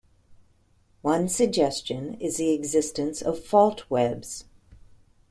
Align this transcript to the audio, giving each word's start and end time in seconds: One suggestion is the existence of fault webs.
One 1.03 1.29
suggestion 1.29 2.15
is 2.15 2.37
the 2.37 2.53
existence 2.55 3.21
of 3.21 3.37
fault 3.39 3.87
webs. 3.87 4.45